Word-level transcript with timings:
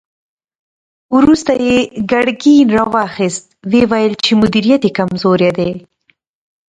وروسته 1.17 1.51
يې 1.65 1.77
ګرګين 2.11 2.67
را 2.75 2.83
واخيست، 2.93 3.45
ويې 3.71 3.83
ويل 3.91 4.13
چې 4.23 4.31
مديريت 4.41 4.81
يې 4.85 4.91
کمزوری 4.97 5.49
دی. 5.57 5.71